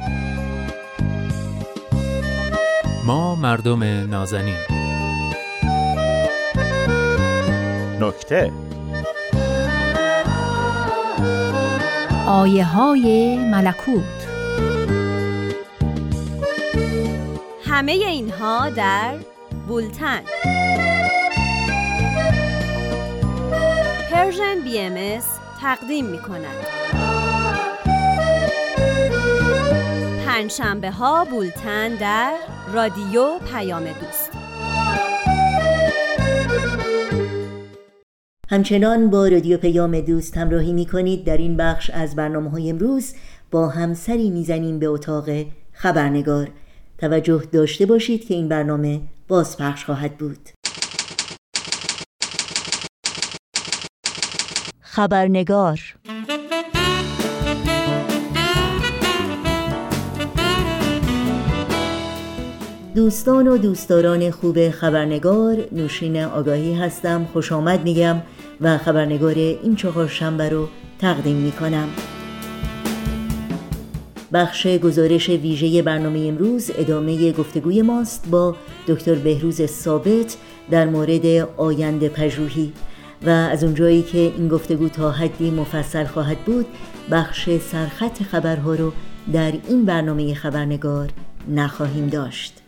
[3.06, 4.56] ما مردم نازنین.
[8.00, 8.52] نکته.
[12.26, 14.02] آیه های ملکوت.
[17.64, 19.14] همه اینها در
[19.68, 20.20] بولتن.
[24.42, 25.22] Persian BM
[25.60, 26.66] تقدیم می کند
[30.26, 32.34] پنجشنبه ها بولتن در
[32.72, 34.30] رادیو پیام دوست.
[38.50, 43.14] همچنان با رادیو پیام دوست همراهی می کنید در این بخش از برنامه های امروز
[43.50, 45.28] با همسری می‌زنیم به اتاق
[45.72, 46.48] خبرنگار.
[46.98, 50.61] توجه داشته باشید که این برنامه بازپخش خواهد بود.
[54.94, 55.80] خبرنگار.
[62.94, 68.16] دوستان و دوستداران خوب خبرنگار نوشین آگاهی هستم خوش آمد میگم
[68.60, 70.68] و خبرنگار این چهار شنبه رو
[70.98, 71.88] تقدیم می‌کنم.
[74.32, 78.56] بخش گزارش ویژه برنامه امروز ادامه گفتگوی ماست با
[78.88, 80.36] دکتر بهروز ثابت
[80.70, 82.72] در مورد آینده پژوهی.
[83.26, 86.66] و از اونجایی که این گفتگو تا حدی مفصل خواهد بود
[87.10, 88.92] بخش سرخط خبرها رو
[89.32, 91.10] در این برنامه خبرنگار
[91.48, 92.62] نخواهیم داشت.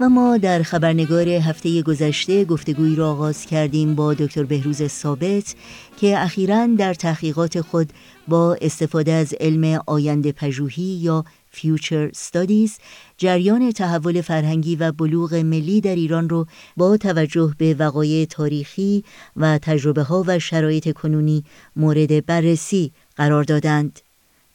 [0.00, 5.54] و ما در خبرنگار هفته گذشته گفتگویی را آغاز کردیم با دکتر بهروز ثابت
[5.96, 7.92] که اخیرا در تحقیقات خود
[8.28, 12.70] با استفاده از علم آینده پژوهی یا فیوچر Studies
[13.18, 19.04] جریان تحول فرهنگی و بلوغ ملی در ایران رو با توجه به وقایع تاریخی
[19.36, 21.44] و تجربه ها و شرایط کنونی
[21.76, 24.00] مورد بررسی قرار دادند.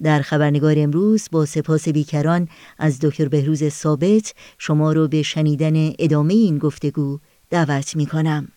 [0.03, 6.33] در خبرنگار امروز با سپاس بیکران از دکتر بهروز ثابت شما رو به شنیدن ادامه
[6.33, 8.47] این گفتگو دعوت می کنم.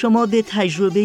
[0.00, 1.02] شما به تجربه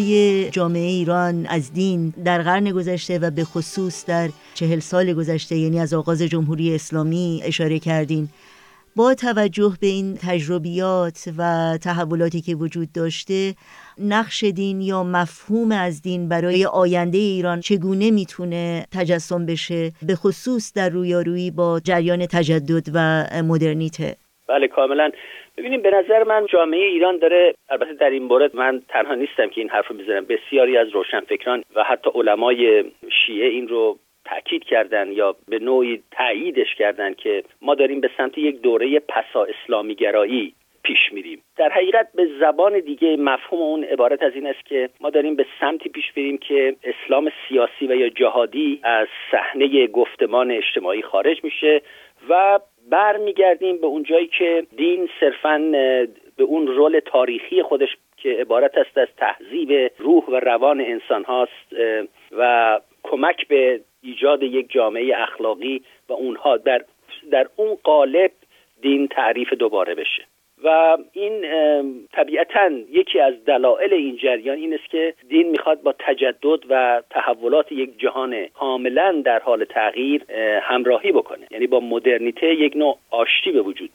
[0.50, 5.80] جامعه ایران از دین در قرن گذشته و به خصوص در چهل سال گذشته یعنی
[5.80, 8.28] از آغاز جمهوری اسلامی اشاره کردین
[8.96, 13.54] با توجه به این تجربیات و تحولاتی که وجود داشته
[13.98, 20.72] نقش دین یا مفهوم از دین برای آینده ایران چگونه می‌تونه تجسم بشه؟ به خصوص
[20.72, 24.16] در رویارویی با جریان تجدد و مدرنیته.
[24.48, 25.10] بله کاملا.
[25.58, 29.60] ببینیم به نظر من جامعه ایران داره البته در این مورد من تنها نیستم که
[29.60, 32.84] این حرف رو می‌زنم بسیاری از روشنفکران و حتی علمای
[33.26, 38.38] شیعه این رو تاکید کردن یا به نوعی تاییدش کردن که ما داریم به سمت
[38.38, 41.42] یک دوره پسا اسلامی گرایی پیش میریم.
[41.56, 45.46] در حقیقت به زبان دیگه مفهوم اون عبارت از این است که ما داریم به
[45.60, 51.82] سمتی پیش بریم که اسلام سیاسی و یا جهادی از صحنه گفتمان اجتماعی خارج میشه
[52.28, 52.58] و
[52.90, 55.58] برمیگردیم به اونجایی که دین صرفا
[56.36, 61.72] به اون رول تاریخی خودش که عبارت است از تهذیب روح و روان انسان هاست
[62.32, 66.84] و کمک به ایجاد یک جامعه اخلاقی و اونها در
[67.30, 68.30] در اون قالب
[68.82, 70.24] دین تعریف دوباره بشه.
[70.64, 71.44] و این
[72.12, 77.72] طبیعتا یکی از دلایل این جریان این است که دین می‌خواد با تجدد و تحولات
[77.72, 80.22] یک جهان کاملا در حال تغییر
[80.62, 81.46] همراهی بکنه.
[81.50, 83.90] یعنی با مدرنیته یک نوع آشتی به وجود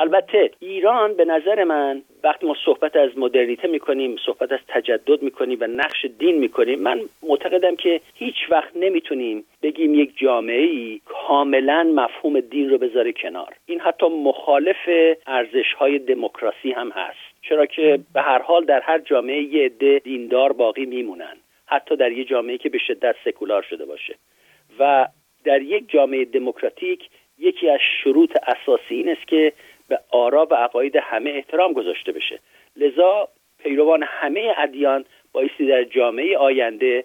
[0.00, 5.58] البته ایران به نظر من وقتی ما صحبت از مدرنیته می‌کنیم صحبت از تجدد می‌کنیم
[5.60, 11.82] و نقش دین می‌کنیم من معتقدم که هیچ وقت نمی‌تونیم بگیم یک جامعه ای کاملا
[11.94, 13.54] مفهوم دین رو بذاره کنار.
[13.66, 14.88] این حتی مخالف
[15.26, 17.42] ارزش های دموکراسی هم هست.
[17.42, 21.36] چرا که به هر حال در هر جامعه یه عده دیندار باقی میمونن.
[21.66, 24.14] حتی در یه جامعه که به شدت سکولار شده باشه.
[24.78, 25.08] و
[25.44, 27.08] در یک جامعه دموکراتیک
[27.38, 29.52] یکی از شروط اساسی این است که
[30.30, 32.38] آرا و عقاید همه احترام گذاشته بشه.
[32.76, 33.28] لذا
[33.62, 37.04] پیروان همه ادیان بایستی در جامعه آینده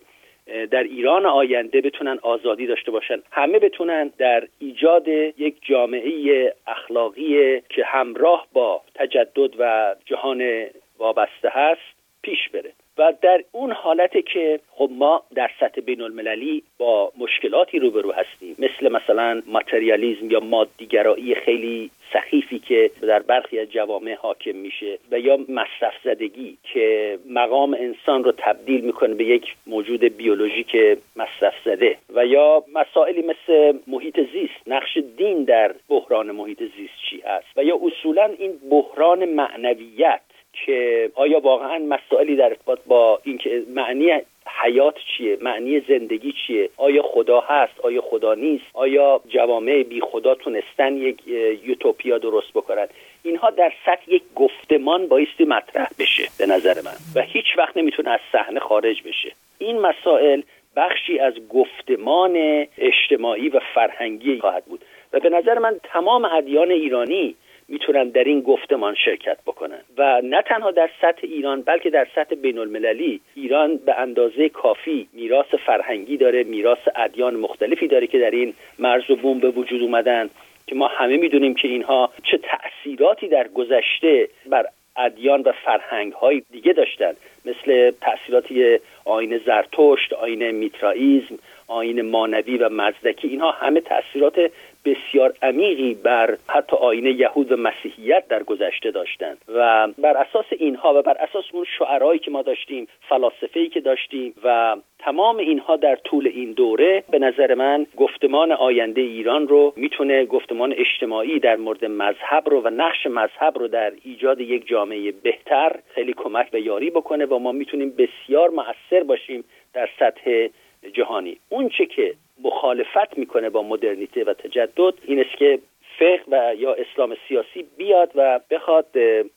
[0.71, 3.21] در ایران آینده بتونن آزادی داشته باشن.
[3.31, 10.65] همه بتونن در ایجاد یک جامعه اخلاقی که همراه با تجدد و جهان
[10.97, 12.71] وابسته هست پیش بره.
[12.97, 18.55] و در اون حالته که خب ما در سطح بین المللی با مشکلاتی روبرو هستیم.
[18.59, 25.19] مثل مثلا ماتریالیزم یا مادیگرایی خیلی سخیفی که در برخی از جوامع حاکم میشه و
[25.19, 30.75] یا مصرف زدگی که مقام انسان رو تبدیل می‌کنه به یک موجود بیولوژیک
[31.15, 34.67] مصرف زده و یا مسائلی مثل محیط زیست.
[34.67, 40.21] نقش دین در بحران محیط زیست چی هست؟ و یا اصولا این بحران معنویت
[40.65, 44.21] که آیا واقعا مسائلی در ارتباط با اینکه معنی
[44.61, 50.35] حیات چیه؟ معنی زندگی چیه؟ آیا خدا هست؟ آیا خدا نیست؟ آیا جوامع بی خدا
[50.35, 51.27] تونستن یک
[51.63, 52.87] یوتوپیا درست بکنن؟
[53.23, 58.09] اینها در سطح یک گفتمان بایستی مطرح بشه به نظر من و هیچ وقت نمی‌تونه
[58.09, 59.31] از صحنه خارج بشه.
[59.57, 60.41] این مسائل
[60.75, 64.81] بخشی از گفتمان اجتماعی و فرهنگی خواهد بود.
[65.13, 67.35] و به نظر من تمام ادیان ایرانی
[67.75, 69.81] می‌تونن در این گفتمان شرکت بکنن.
[69.97, 75.07] و نه تنها در سطح ایران بلکه در سطح بین المللی ایران به اندازه کافی
[75.13, 79.81] میراث فرهنگی داره میراث ادیان مختلفی داره که در این مرز و بوم به وجود
[79.81, 80.29] اومدن
[80.67, 84.65] که ما همه می‌دونیم که اینها چه تأثیراتی در گذشته بر
[84.97, 87.13] ادیان و فرهنگ های دیگه داشتن.
[87.45, 91.35] مثل تأثیراتی آین زرتشت آین میترائیزم
[91.67, 93.27] آین مانوی و مزدکی.
[93.27, 94.51] اینها همه تاثیرات
[94.85, 99.37] بسیار عمیقی بر حتی آین یهود و مسیحیت در گذشته داشتند.
[99.47, 104.33] و بر اساس اینها و بر اساس اون شعرهایی که ما داشتیم فلاسفه‌ای که داشتیم
[104.43, 110.25] و تمام اینها در طول این دوره به نظر من گفتمان آینده ایران رو می‌تونه
[110.25, 115.75] گفتمان اجتماعی در مورد مذهب رو و نقش مذهب رو در ایجاد یک جامعه بهتر
[115.93, 119.43] خیلی کمک و یاری بکنه و ما می‌تونیم بسیار مؤثر باشیم
[119.73, 120.47] در سطح
[120.93, 121.37] جهانی.
[121.49, 125.59] اون چه که مخالفت می‌کنه با مدرنیته و تجدد این است که
[125.99, 128.85] فقه و یا اسلام سیاسی بیاد و بخواد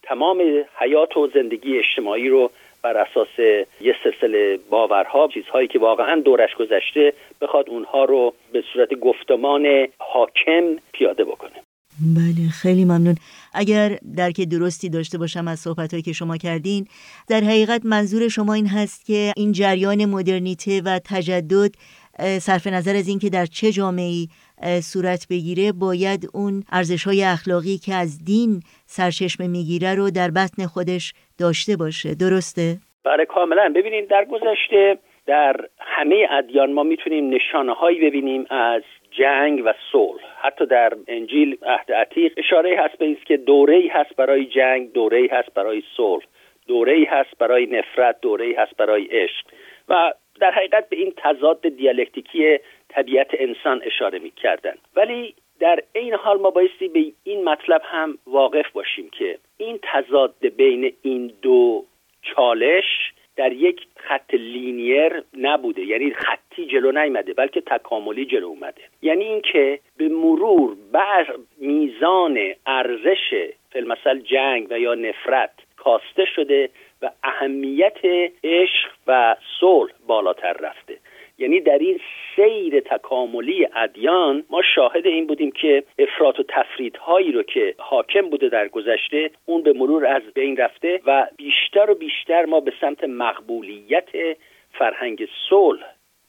[0.02, 0.42] تمام
[0.78, 2.50] حیات و زندگی اجتماعی رو
[2.82, 3.38] بر اساس
[3.80, 10.76] یه سلسله باورها چیزهایی که واقعا دورش گذشته بخواد اونها رو به صورت گفتمان حاکم
[10.92, 11.52] پیاده بکنه.
[12.16, 13.14] بله خیلی ممنون.
[13.54, 16.86] اگر درک درستی داشته باشم از صحبتهایی که شما کردین
[17.28, 21.70] در حقیقت منظور شما این هست که این جریان مدرنیته و تجدد
[22.18, 24.26] صرف نظر از اینکه در چه جامعه
[24.82, 30.66] صورت بگیره باید اون ارزش های اخلاقی که از دین سرچشمه می‌گیره رو در بطن
[30.66, 32.14] خودش داشته باشه.
[32.14, 33.72] درسته؟ بله کاملا.
[33.74, 40.22] ببینید در گذشته در همه ادیان ما می‌تونیم نشانه هایی ببینیم از جنگ و صلح.
[40.42, 45.54] حتی در انجیل عهد عتیق اشاره هست به که دوره هست برای جنگ دوره هست
[45.54, 46.24] برای صلح
[46.66, 49.46] دوره هست برای نفرت دوره هست برای عشق.
[49.88, 52.58] و در حقیقت به این تضاد دیالکتیکی
[52.88, 54.74] طبیعت انسان اشاره می کردن.
[54.96, 60.46] ولی در این حال ما بایستی به این مطلب هم واقف باشیم که این تضاد
[60.56, 61.84] بین این دو
[62.22, 69.24] چالش در یک خط لینیر نبوده یعنی خطی جلو نیامده بلکه تکاملی جلو اومده یعنی
[69.24, 76.70] اینکه به مرور بر میزان ارزش فلمثل جنگ و یا نفرت کاسته شده
[77.02, 77.98] و اهمیت
[78.44, 80.98] عشق و صلح بالاتر رفته.
[81.38, 82.00] یعنی در این
[82.36, 88.48] سیر تکاملی ادیان ما شاهد این بودیم که افراط و تفریدهایی رو که حاکم بوده
[88.48, 93.04] در گذشته اون به مرور از بین رفته و بیشتر و بیشتر ما به سمت
[93.04, 94.08] مقبولیت
[94.72, 95.82] فرهنگ صلح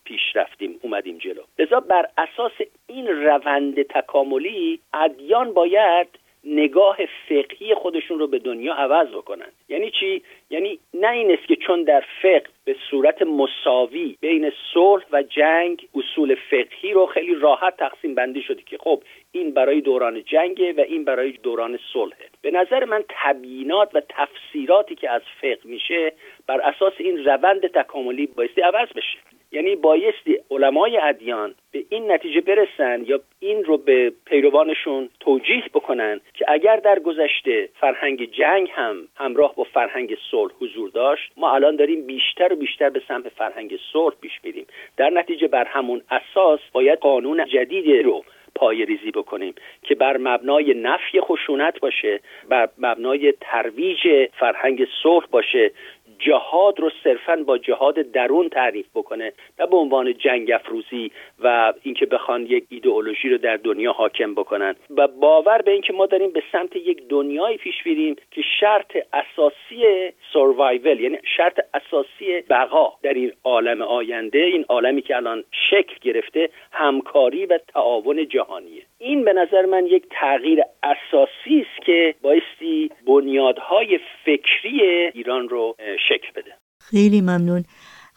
[0.04, 1.42] پیش رفتیم اومدیم جلو.
[1.60, 2.52] لذا بر اساس
[2.88, 6.08] این روند تکاملی ادیان باید
[6.44, 6.98] نگاه
[7.30, 9.52] فقهی خودشون رو به دنیا عوض بکنن.
[9.70, 15.04] یعنی چی؟ یعنی نه این است که چون در فقه به صورت مساوی بین صلح
[15.12, 20.24] و جنگ اصول فقهی رو خیلی راحت تقسیم بندی شده که خب این برای دوران
[20.24, 22.30] جنگه و این برای دوران صلحه.
[22.42, 26.14] به نظر من تبیینات و تفسیراتی که از فقه میشه
[26.48, 29.18] بر اساس این روند تکاملی بایستی عوض بشه.
[29.52, 36.22] یعنی بایستی علمای ادیان به این نتیجه برسن یا این رو به پیروانشون توجیه بکنن
[36.34, 41.76] که اگر در گذشته فرهنگ جنگ هم همراه با فرهنگ صلح حضور داشت ما الان
[41.76, 44.66] داریم بیشتر و بیشتر به سمت فرهنگ صلح پیش میریم.
[44.98, 48.24] در نتیجه بر همون اساس باید قانون جدیدی رو
[48.56, 49.54] پای ریزی بکنیم
[49.84, 55.72] که بر مبنای نفی خشونت باشه بر مبنای ترویج فرهنگ صلح باشه
[56.20, 61.12] جهاد رو صرفا با جهاد درون تعریف بکنه نه به عنوان جنگ افروزی
[61.44, 64.76] و اینکه بخوان یک ایدئولوژی رو در دنیا حاکم بکنن.
[64.98, 70.12] و باور به اینکه ما داریم به سمت یک دنیایی پیش میریم که شرط اساسی
[70.34, 76.50] سروایول یعنی شرط اساسی بقا در این عالم آینده این عالمی که الان شکل گرفته
[76.72, 78.82] همکاری و تعاون جهانیه.
[79.00, 84.82] این به نظر من یک تغییر اساسی است که بایستی بنیادهای فکری
[85.14, 85.76] ایران رو
[86.10, 86.52] شکل بده.
[86.82, 87.64] خیلی ممنون.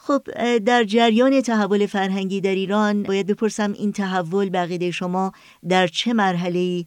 [0.06, 0.22] خب
[0.66, 5.32] در جریان تحول فرهنگی در ایران باید بپرسم این تحول بقیده شما
[5.68, 6.84] در چه مرحله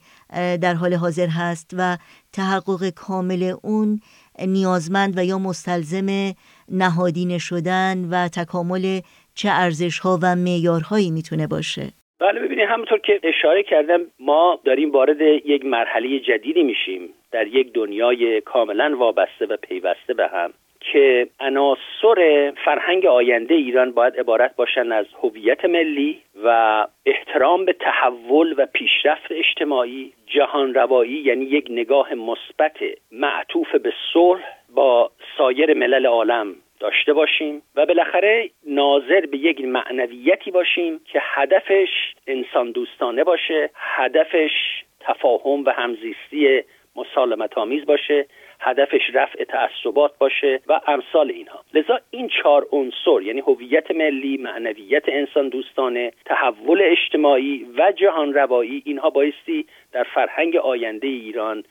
[0.61, 1.97] در حال حاضر هست و
[2.33, 3.99] تحقق کامل اون
[4.45, 6.33] نیازمند و یا مستلزم
[6.71, 8.99] نهادینه شدن و تکامل
[9.35, 14.91] چه ارزش ها و معیارهایی می‌تونه باشه؟ بله ببینید همونطور که اشاره کردم ما داریم
[14.91, 17.01] وارد یک مرحله جدیدی میشیم.
[17.31, 20.53] در یک دنیای کاملا وابسته و پیوسته به هم.
[20.91, 28.55] که عناصر فرهنگ آینده ایران باید عبارت باشند از هویت ملی و احترام به تحول
[28.57, 32.77] و پیشرفت اجتماعی جهان روایی یعنی یک نگاه مثبت
[33.11, 34.43] معطوف به صلح
[34.75, 41.89] با سایر ملل عالم داشته باشیم و بالاخره ناظر به یک معنویتی باشیم که هدفش
[42.27, 46.63] انسان دوستانه باشه هدفش تفاهم و همزیستی
[46.95, 48.25] مسالمت آمیز باشه
[48.65, 51.59] هدفش رفع تعصبات باشه و امثال اینها.
[51.73, 58.81] لذا این چهار عنصر یعنی هویت ملی معنویت انسان دوستانه تحول اجتماعی و جهان روایی
[58.85, 61.63] اینها بایستی در فرهنگ آینده ایران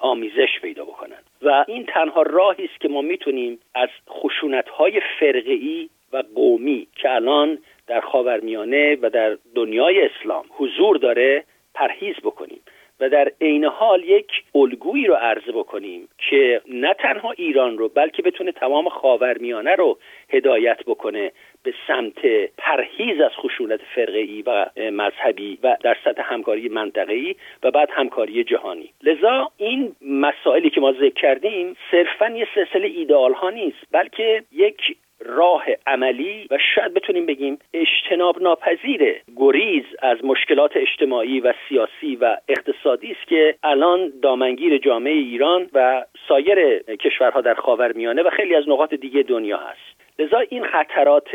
[0.00, 5.90] آمیزش پیدا بکنن و این تنها راهی است که ما می‌تونیم از خشونت های فرقی
[6.12, 12.60] و قومی که الان در خاورمیانه و در دنیای اسلام حضور داره پرهیز بکنیم.
[13.02, 18.22] و در عین حال یک الگویی رو عرضه بکنیم که نه تنها ایران رو بلکه
[18.22, 21.32] بتونه تمام خاورمیانه رو هدایت بکنه
[21.62, 22.26] به سمت
[22.58, 28.90] پرهیز از خشونت فرقه و مذهبی و در سطح همکاری منطقه‌ای و بعد همکاری جهانی.
[29.02, 34.96] لذا این مسائلی که ما ذکر کردیم صرفا یه سلسله ایدئال ها نیست بلکه یک
[35.26, 42.36] راه عملی و شاید بتونیم بگیم اجتناب ناپذیر گریز از مشکلات اجتماعی و سیاسی و
[42.48, 48.68] اقتصادی است که الان دامنگیر جامعه ایران و سایر کشورها در خاورمیانه و خیلی از
[48.68, 50.02] نقاط دیگه دنیا هست.
[50.18, 51.28] لذا این خطرات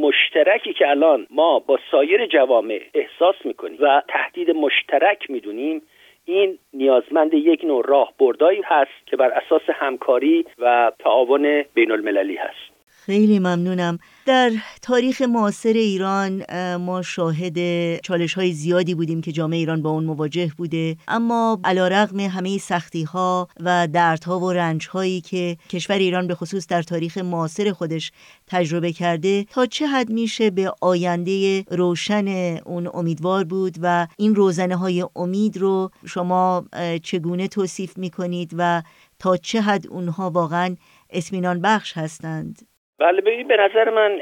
[0.00, 5.82] مشترکی که الان ما با سایر جوامع احساس می‌کنیم و تهدید مشترک می‌دونیم
[6.24, 12.36] این نیازمند یک نوع راه بردایی هست که بر اساس همکاری و تعاون بین المللی
[12.36, 12.77] هست.
[13.08, 13.98] خیلی ممنونم.
[14.26, 16.44] در تاریخ معاصر ایران
[16.76, 17.56] ما شاهد
[18.00, 20.96] چالش های زیادی بودیم که جامعه ایران با اون مواجه بوده.
[21.08, 26.34] اما علا رقم همه سختی ها و دردها و رنج هایی که کشور ایران به
[26.34, 28.12] خصوص در تاریخ معاصر خودش
[28.46, 32.28] تجربه کرده تا چه حد میشه به آینده روشن
[32.64, 36.64] اون امیدوار بود و این روزنه های امید رو شما
[37.02, 38.82] چگونه توصیف می‌کنید و
[39.18, 40.76] تا چه حد اونها واقعا
[41.10, 44.20] اطمینان بخش هستند؟ بله ببین به نظر من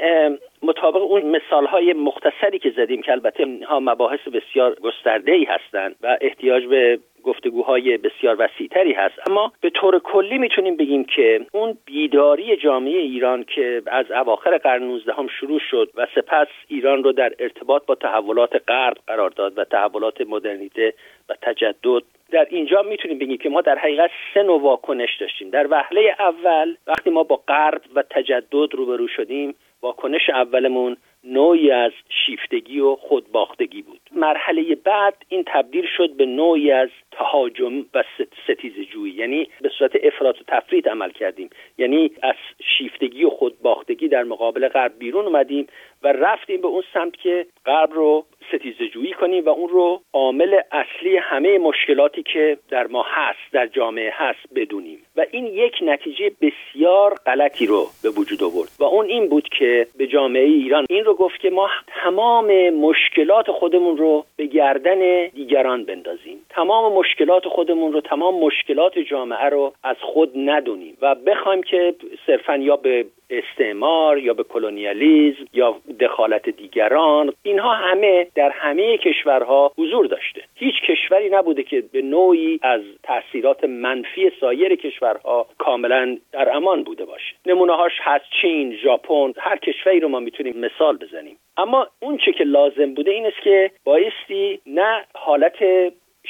[0.63, 5.95] مطابق اون مثال های مختصری که زدیم که البته ها مباحث بسیار گسترده ای هستند
[6.01, 9.29] و احتیاج به گفتگوهای بسیار وسیعتری هست.
[9.29, 14.83] اما به طور کلی می‌تونیم بگیم که اون بیداری جامعه ایران که از اواخر قرن
[14.83, 19.57] 19 هم شروع شد و سپس ایران رو در ارتباط با تحولات غرب قرار داد
[19.57, 20.93] و تحولات مدرنیته
[21.29, 22.03] و تجدد.
[22.31, 25.49] در اینجا می‌تونیم بگیم که ما در حقیقت سه نوع واکنش داشتیم.
[25.49, 31.91] در وهله اول وقتی ما با غرب و تجدد روبرو شدیم واکنش اولمون نوعی از
[32.09, 33.99] شیفتگی و خودباختگی بود.
[34.11, 38.03] مرحله بعد این تبدیل شد به نوعی از تهاجم و
[38.43, 41.49] ستیز جویی یعنی به صورت افراط و تفرید عمل کردیم.
[41.77, 42.35] یعنی از
[42.77, 45.67] شیفتگی و خودباختگی در مقابل غرب بیرون اومدیم
[46.03, 50.59] و رفتیم به اون سمت که غرب رو ستیزه جویی کنیم و اون رو عامل
[50.71, 54.99] اصلی همه مشکلاتی که در ما هست در جامعه هست بدونیم.
[55.15, 58.69] و این یک نتیجه بسیار غلطی رو به وجود آورد.
[58.79, 61.69] و اون این بود که به جامعه ایران این رو گفت که ما
[62.03, 66.37] تمام مشکلات خودمون رو به گردن دیگران بندازیم.
[66.49, 70.97] تمام مشکلات خودمون رو تمام مشکلات جامعه رو از خود ندونیم.
[71.01, 78.27] و بخوایم که صرفا یا به استعمار یا به کلونیالیزم یا دخالت دیگران اینها همه
[78.35, 80.41] در همه کشورها حضور داشته.
[80.55, 87.05] هیچ کشوری نبوده که به نوعی از تاثیرات منفی سایر کشورها کاملا در امان بوده
[87.05, 87.35] باشه.
[87.45, 91.37] نمونه هاش هست چین ژاپن هر کشوری رو ما می‌تونیم مثال بزنیم.
[91.57, 95.55] اما اون چه که لازم بوده این است که بایستی نه حالت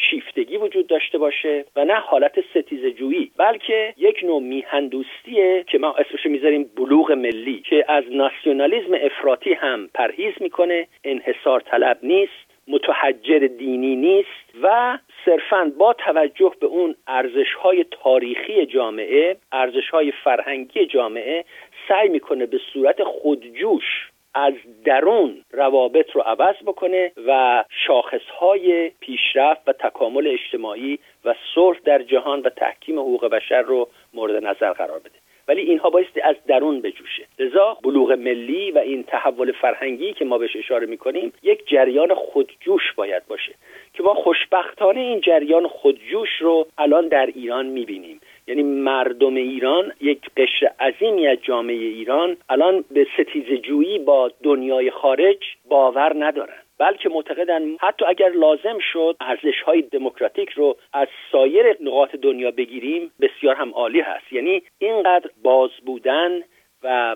[0.10, 5.94] شیفتگی وجود داشته باشه و نه حالت ستیز جویی بلکه یک نوع میهندوستیه که ما
[5.94, 13.40] اسمش می‌ذاریم بلوغ ملی که از ناسیونالیزم افراطی هم پرهیز می‌کنه انحصار طلب نیست متحجر
[13.40, 20.86] دینی نیست و صرفا با توجه به اون ارزش های تاریخی جامعه ارزش های فرهنگی
[20.86, 21.46] جامعه
[21.88, 24.54] سعی می‌کنه به صورت خودجوش از
[24.86, 32.40] درون روابط رو عوض بکنه و شاخصهای پیشرفت و تکامل اجتماعی و صلح در جهان
[32.40, 35.16] و تحکیم حقوق بشر رو مورد نظر قرار بده.
[35.48, 37.28] ولی اینها بایستی از درون بجوشه.
[37.40, 42.94] لذا بلوغ ملی و این تحول فرهنگی که ما بهش اشاره می‌کنیم یک جریان خودجوش
[42.96, 43.54] باید باشه
[43.94, 48.20] که ما خوشبختانه این جریان خودجوش رو الان در ایران می‌بینیم.
[48.48, 54.92] یعنی مردم ایران یک قشر عظیمی از جامعه ایران الان به ستیز جویی با دنیای
[54.92, 55.38] خارج
[55.70, 56.58] باور ندارن.
[56.80, 63.12] بلکه معتقدن حتی اگر لازم شد ارزش های دموکراتیک رو از سایر نقاط دنیا بگیریم
[63.22, 64.34] بسیار هم عالی هست.
[64.34, 66.42] یعنی اینقدر باز بودن
[66.84, 67.16] و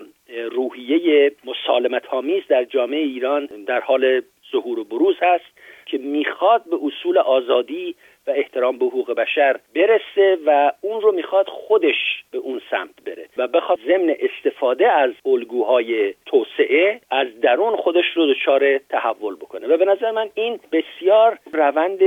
[0.50, 4.22] روحیه مسالمت آمیز در جامعه ایران در حال
[4.52, 5.44] ظهور و بروز هست
[5.86, 7.94] که می‌خواد به اصول آزادی
[8.26, 13.28] و احترام به حقوق بشر برسه و اون رو می‌خواد خودش به اون سمت بره
[13.36, 19.66] و بخواد ضمن استفاده از الگوهای توسعه از درون خودش رو دچار تحول بکنه.
[19.66, 22.02] و به نظر من این بسیار روند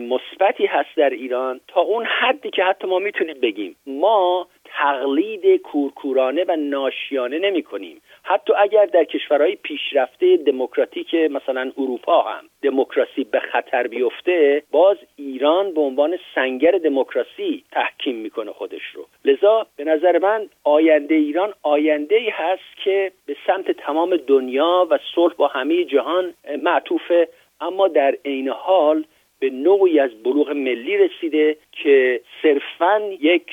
[0.00, 3.76] مثبتی هست در ایران تا اون حدی که حتی ما می‌تونیم بگیم.
[3.86, 8.00] ما تقلید کورکورانه و ناشیانه نمی کنیم.
[8.22, 15.74] حتی اگر در کشورهای پیشرفته دموکراتیک مثلا اروپا هم دموکراسی به خطر بیفته باز ایران
[15.74, 19.06] به عنوان سنگر دموکراسی تحکیم می‌کنه خودش رو.
[19.24, 24.98] لذا به نظر من آینده ایران آینده ای هست که به سمت تمام دنیا و
[25.14, 27.28] صلح با همه جهان معطوفه.
[27.60, 29.04] اما در عین حال
[29.38, 33.50] به نوعی از بلوغ ملی رسیده که صرفا یک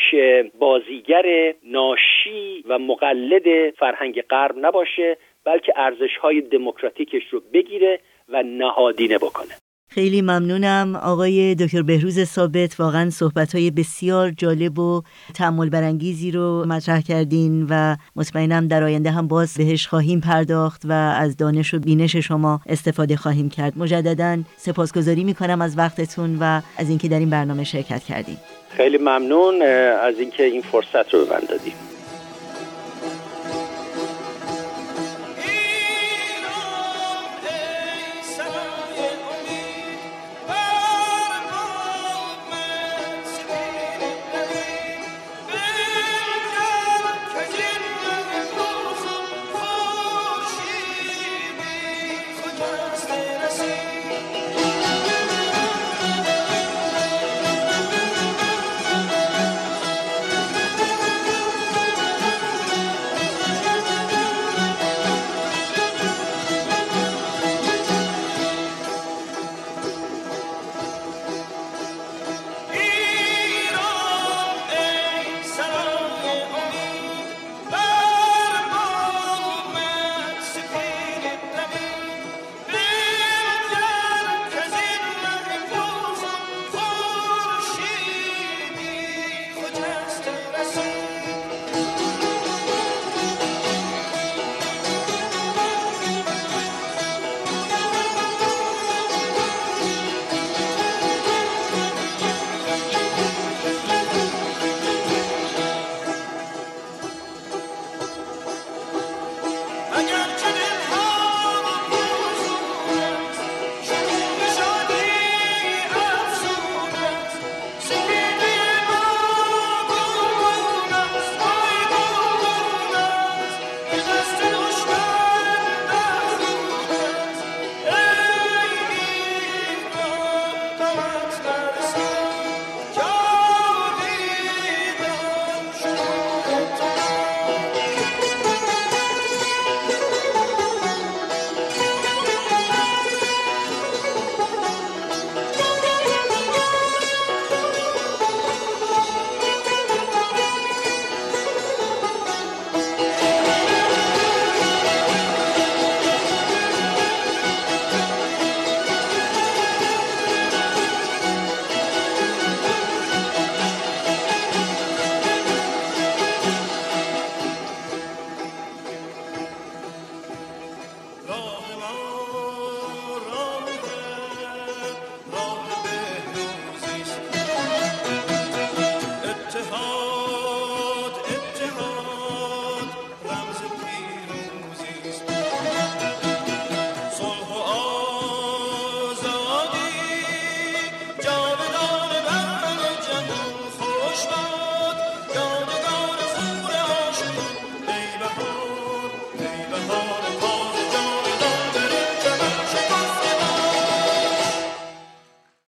[0.59, 7.99] بازیگر ناشی و مقلد فرهنگ غرب نباشه بلکه ارزش های دموکراتیکش رو بگیره
[8.29, 9.62] و نهادینه بکنه.
[9.93, 10.95] خیلی ممنونم.
[10.95, 17.67] آقای دکتر بهروز ثابت واقعا صحبت های بسیار جالب و تعمل برانگیزی رو مطرح کردین
[17.69, 22.61] و مطمئنم در آینده هم باز بهش خواهیم پرداخت و از دانش و بینش شما
[22.65, 23.77] استفاده خواهیم کرد.
[23.77, 28.37] مجددا سپاسگزاری می‌کنم از وقتتون و از اینکه در این برنامه شرکت کردیم
[28.69, 29.61] خیلی ممنون.
[30.01, 31.73] از اینکه این فرصت رو به من دادیم